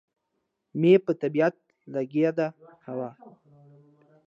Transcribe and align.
مې 0.79 0.93
په 1.05 1.11
طبیعت 1.21 1.55
لګېده، 1.93 2.47
هو. 2.85 3.09